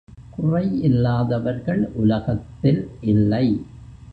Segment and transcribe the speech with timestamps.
[0.31, 2.81] குறை இல்லாதவர்கள் உலகத்தில்
[3.03, 3.45] இல்லை.